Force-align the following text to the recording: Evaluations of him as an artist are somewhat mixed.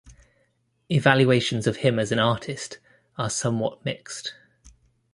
Evaluations 0.89 1.67
of 1.67 1.77
him 1.77 1.99
as 1.99 2.11
an 2.11 2.17
artist 2.17 2.79
are 3.19 3.29
somewhat 3.29 3.85
mixed. 3.85 4.33